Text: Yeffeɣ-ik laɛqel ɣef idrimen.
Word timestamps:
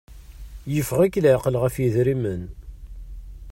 Yeffeɣ-ik 0.73 1.15
laɛqel 1.23 1.55
ɣef 1.63 1.75
idrimen. 1.85 2.43